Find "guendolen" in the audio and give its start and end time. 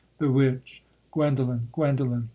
1.71-2.29